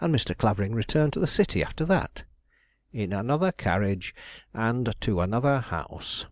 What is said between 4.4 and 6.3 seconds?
and to another house."